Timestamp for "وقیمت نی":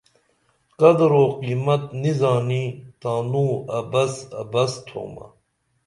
1.21-2.11